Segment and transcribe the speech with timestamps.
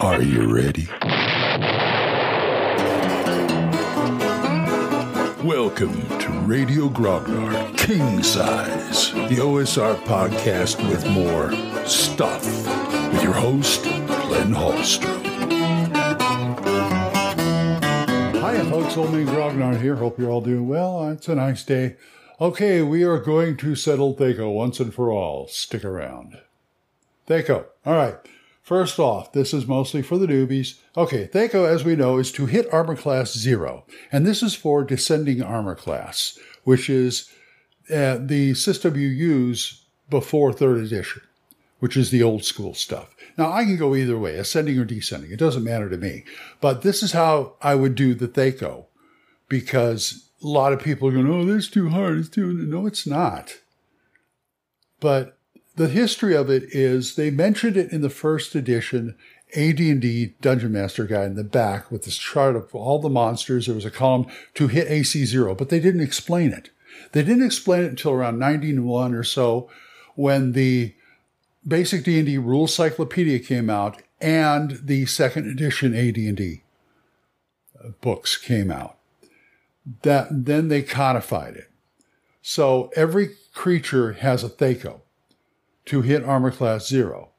[0.00, 0.86] Are you ready?
[5.42, 11.52] Welcome to Radio Grognard King Size, the OSR podcast with more
[11.86, 12.44] stuff,
[13.12, 15.24] with your host, Glenn Hallstrom.
[18.40, 18.96] Hi, folks.
[18.98, 19.96] Old man Grognard here.
[19.96, 21.04] Hope you're all doing well.
[21.04, 21.96] Uh, it's a nice day.
[22.38, 25.48] Okay, we are going to settle THAC0 once and for all.
[25.48, 26.38] Stick around.
[27.28, 27.64] THAC0.
[27.86, 28.16] All right.
[28.66, 30.80] First off, this is mostly for the newbies.
[30.96, 34.82] Okay, THAC0, as we know, is to hit armor class zero, and this is for
[34.82, 37.30] descending armor class, which is
[37.94, 41.22] uh, the system you use before third edition,
[41.78, 43.14] which is the old school stuff.
[43.38, 45.30] Now, I can go either way, ascending or descending.
[45.30, 46.24] It doesn't matter to me.
[46.60, 48.86] But this is how I would do the THAC0,
[49.48, 52.18] because a lot of people are going, oh, this is too hard.
[52.18, 52.52] It's too.
[52.52, 53.58] No, it's not.
[54.98, 55.35] But
[55.76, 59.14] the history of it is they mentioned it in the first edition
[59.54, 63.66] AD&D Dungeon Master Guide in the back with this chart of all the monsters.
[63.66, 66.70] There was a column to hit AC zero, but they didn't explain it.
[67.12, 69.70] They didn't explain it until around 91 or so
[70.14, 70.94] when the
[71.66, 76.62] basic D&D Rules Cyclopedia came out and the second edition AD&D
[78.00, 78.96] books came out.
[80.02, 81.70] That then they codified it.
[82.42, 85.00] So every creature has a THAC0
[85.86, 87.30] to hit armor class zero.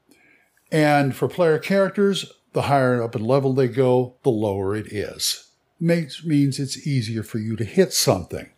[0.70, 5.50] And for player characters, the higher up in level they go, the lower it is.
[5.80, 8.50] Makes, means it's easier for you to hit something.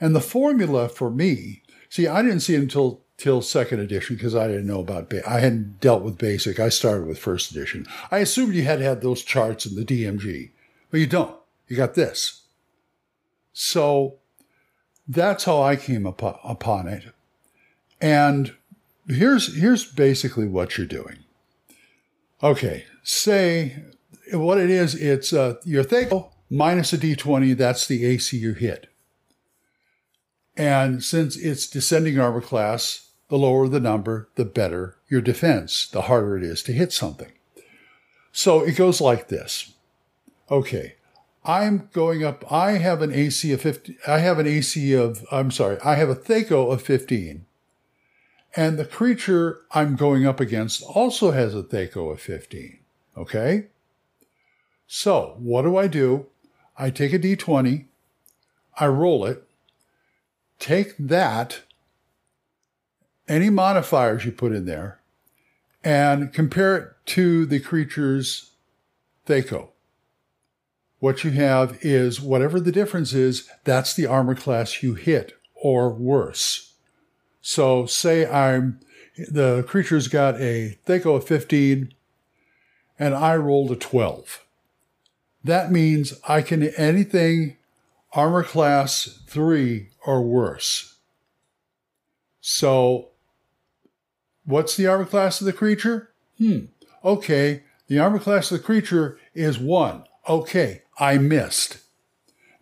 [0.00, 4.34] And the formula for me, see, I didn't see it until till second edition because
[4.34, 6.58] I didn't know about ba- I hadn't dealt with basic.
[6.58, 7.86] I started with first edition.
[8.10, 10.50] I assumed you had had those charts in the DMG,
[10.90, 11.36] but you don't.
[11.68, 12.42] You got this.
[13.52, 14.16] So
[15.06, 17.04] that's how I came upon, upon it.
[18.00, 18.54] And
[19.08, 21.18] here's here's basically what you're doing.
[22.42, 23.82] Okay, say
[24.32, 24.94] what it is.
[24.94, 27.56] It's uh, your THAC0 minus a d20.
[27.56, 28.88] That's the AC you hit.
[30.56, 35.88] And since it's descending armor class, the lower the number, the better your defense.
[35.88, 37.32] The harder it is to hit something.
[38.32, 39.74] So it goes like this.
[40.50, 40.96] Okay,
[41.44, 42.50] I'm going up.
[42.52, 43.96] I have an AC of 50.
[44.06, 45.24] I have an AC of.
[45.30, 45.78] I'm sorry.
[45.84, 47.46] I have a THAC0 of 15
[48.56, 52.78] and the creature I'm going up against also has a THAC0 of 15.
[53.16, 53.66] Okay?
[54.86, 56.26] So, what do I do?
[56.76, 57.84] I take a d20,
[58.78, 59.44] I roll it,
[60.58, 61.62] take that,
[63.28, 65.00] any modifiers you put in there,
[65.82, 68.50] and compare it to the creature's
[69.26, 69.68] Thaco.
[70.98, 75.90] What you have is whatever the difference is, that's the armor class you hit, or
[75.90, 76.73] worse.
[77.46, 78.80] So say I'm
[79.28, 81.92] the creature's got a THAC0 of 15
[82.98, 84.42] and I rolled a 12.
[85.44, 87.58] That means I can anything
[88.14, 90.94] armor class 3 or worse.
[92.40, 93.10] So
[94.46, 96.08] what's the armor class of the creature?
[96.38, 96.60] Hmm.
[97.04, 100.04] Okay, the armor class of the creature is 1.
[100.30, 101.76] Okay, I missed.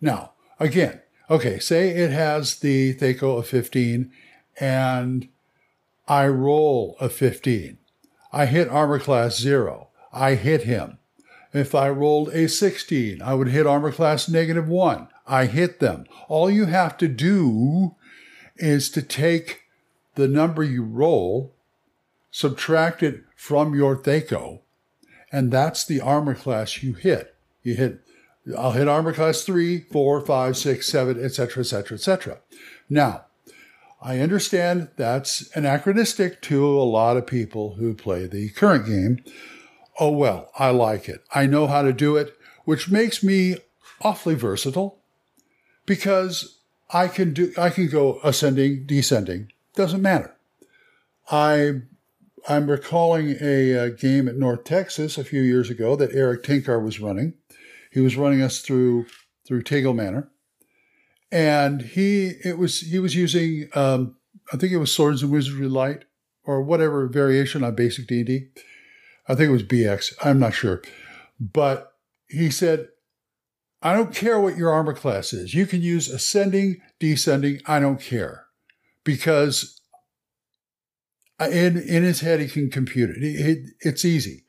[0.01, 0.99] Now, again,
[1.29, 4.11] okay, say it has the THAC0 of 15
[4.59, 5.27] and
[6.07, 7.77] I roll a 15.
[8.31, 9.89] I hit armor class zero.
[10.11, 10.97] I hit him.
[11.53, 15.07] If I rolled a 16, I would hit armor class negative one.
[15.27, 16.05] I hit them.
[16.27, 17.95] All you have to do
[18.57, 19.61] is to take
[20.15, 21.53] the number you roll,
[22.31, 24.59] subtract it from your THAC0,
[25.31, 27.35] and that's the armor class you hit.
[27.63, 28.01] You hit,
[28.57, 32.39] I'll hit armor class three, four, five, six, seven, etc., etc., etc.
[32.89, 33.25] Now,
[34.05, 39.23] I understand that's anachronistic to a lot of people who play the current game.
[39.97, 41.23] Oh well, I like it.
[41.33, 43.55] I know how to do it, which makes me
[44.01, 44.99] awfully versatile
[45.85, 46.59] because
[46.91, 50.35] I can do I can go ascending, descending, doesn't matter.
[51.31, 51.83] I
[52.49, 56.83] I'm recalling a, a game at North Texas a few years ago that Erik Tenkar
[56.83, 57.35] was running.
[57.89, 59.05] He was running us through
[59.47, 60.29] through Tegel Manor
[61.33, 64.15] and he it was he was using um,
[64.53, 66.05] I think it was Swords and Wizardry Light
[66.43, 68.47] or whatever variation on basic D and D.
[69.27, 70.13] I think it was BX.
[70.23, 70.83] I'm not sure,
[71.39, 71.93] but
[72.27, 72.89] he said,
[73.81, 75.55] "I don't care what your armor class is.
[75.55, 77.59] You can use ascending, descending.
[77.65, 78.45] I don't care,
[79.03, 79.79] because."
[81.39, 83.17] In, in his head, he can compute it.
[83.21, 83.71] it.
[83.81, 84.45] It's easy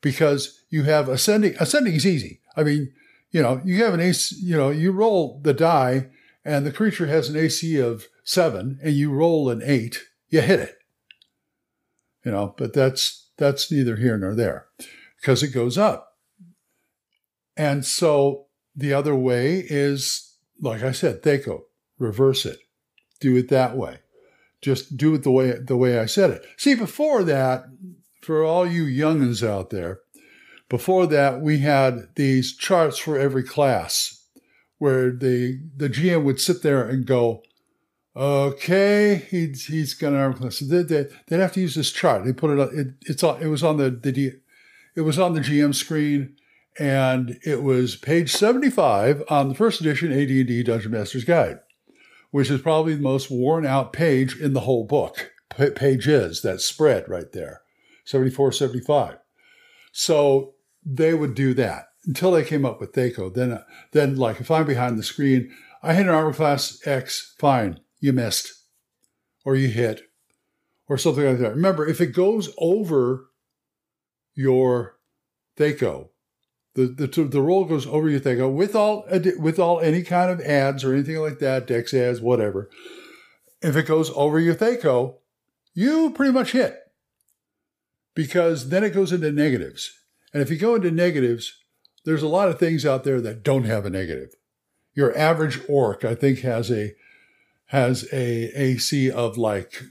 [0.00, 1.56] because you have ascending.
[1.60, 2.40] Ascending is easy.
[2.56, 2.92] I mean,
[3.32, 6.08] you know, you have an ace, you know, you roll the die
[6.48, 10.60] and the creature has an AC of seven and you roll an eight, you hit
[10.60, 10.78] it.
[12.24, 14.66] You know, but that's that's neither here nor there.
[15.20, 16.16] because it goes up.
[17.54, 21.60] And so the other way is, like I said, THAC0,
[21.98, 22.60] reverse it,
[23.20, 23.98] do it that way.
[24.62, 26.46] Just do it the way the way I said it.
[26.56, 27.64] See, before that,
[28.22, 30.00] for all you youngins out there,
[30.70, 34.17] before that we had these charts for every class,
[34.78, 37.42] where the the GM would sit there and go,
[38.16, 40.58] okay, he's he's got an arm class.
[40.58, 42.24] They, would have to use this chart.
[42.24, 42.78] They put it on.
[42.78, 43.42] It, it's on.
[43.42, 44.34] It was on the the
[44.96, 46.36] it was on the GM screen,
[46.78, 51.24] and it was page seventy five on the first edition AD and D Dungeon Master's
[51.24, 51.60] Guide
[52.30, 55.32] which is probably the most worn out page in the whole book.
[55.56, 57.62] P- page is that spread right there,
[58.04, 59.18] 74, 75.
[59.92, 60.54] So
[60.84, 63.34] they would do that until they came up with THAC0.
[63.34, 63.62] Then, uh,
[63.92, 68.12] then like if I'm behind the screen, I hit an armor class X, fine, you
[68.12, 68.64] missed,
[69.44, 70.02] or you hit,
[70.88, 71.54] or something like that.
[71.54, 73.26] Remember, if it goes over
[74.34, 74.96] your
[75.58, 76.08] THAC0,
[76.74, 79.04] the, the, the roll goes over your thing with all
[79.38, 82.70] with all any kind of adds or anything like that, Dex adds, whatever.
[83.60, 85.16] If it goes over your THAC0,
[85.74, 86.76] you pretty much hit
[88.14, 89.92] because then it goes into negatives.
[90.32, 91.57] And if you go into negatives,
[92.08, 94.34] there's a lot of things out there that don't have a negative.
[94.94, 96.94] Your average orc, I think, has a
[97.66, 99.82] has a AC of like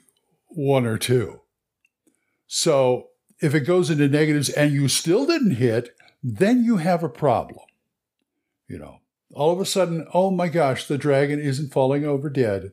[0.47, 1.41] one or two.
[2.47, 3.09] So
[3.39, 7.65] if it goes into negatives and you still didn't hit, then you have a problem.
[8.67, 12.71] You know, all of a sudden, oh my gosh, the dragon isn't falling over dead.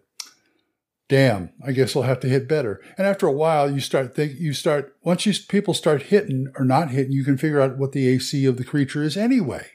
[1.09, 2.81] Damn, I guess I'll have to hit better.
[2.97, 6.65] And after a while, you start think you start once you people start hitting or
[6.65, 9.67] not hitting, you can figure out what the AC of the creature is anyway.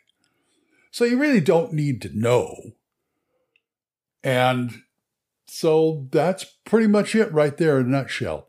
[0.91, 2.55] So you really don't need to know.
[4.23, 4.81] And
[5.45, 8.47] so that's pretty much it right there in a nutshell.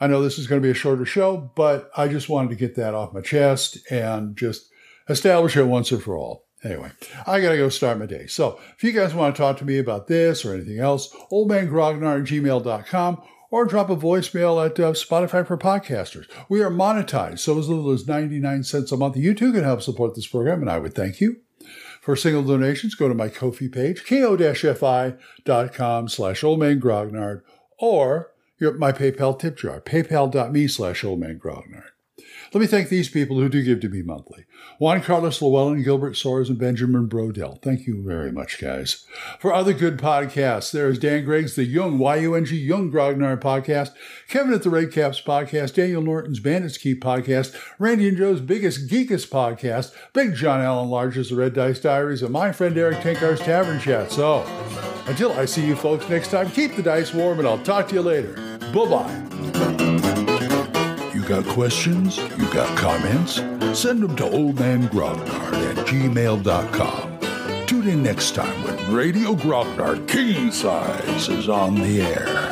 [0.00, 2.56] I know this is going to be a shorter show, but I just wanted to
[2.56, 4.70] get that off my chest and just
[5.08, 6.47] establish it once and for all.
[6.64, 6.90] Anyway,
[7.26, 8.26] I got to go start my day.
[8.26, 12.22] So if you guys want to talk to me about this or anything else, oldmangrognard
[12.22, 16.26] at gmail.com or drop a voicemail at uh, Spotify for podcasters.
[16.48, 19.16] We are monetized, so as little as 99 cents a month.
[19.16, 21.36] You too can help support this program, and I would thank you.
[22.00, 25.18] For single donations, go to my Ko-fi page, ko-fi.com
[26.08, 27.42] slash oldmangrognard,
[27.78, 31.90] or my PayPal tip jar, paypal.me slash oldmangrognard.
[32.52, 34.44] Let me thank these people who do give to me monthly.
[34.78, 37.60] Juan Carlos Llewellyn, Gilbert Soares, and Benjamin Brodell.
[37.62, 39.04] Thank you very much, guys.
[39.38, 43.90] For other good podcasts, there is Dan Gregg's The Young, Y-U-N-G, Young Grognard podcast,
[44.28, 48.88] Kevin at the Red Caps podcast, Daniel Norton's Bandits Keep podcast, Randy and Joe's Biggest
[48.88, 53.40] Geekest podcast, Big John Allen Large's The Red Dice Diaries, and my friend Erik Tenkar's
[53.40, 54.10] Tavern Chat.
[54.12, 54.44] So,
[55.06, 57.94] until I see you folks next time, keep the dice warm, and I'll talk to
[57.94, 58.34] you later.
[58.72, 59.87] Bye-bye.
[61.28, 62.16] Got questions?
[62.16, 63.34] You got comments?
[63.78, 67.66] Send them to oldmangrognard at gmail.com.
[67.66, 72.47] Tune in next time when Radio Grognard King Size is on the air.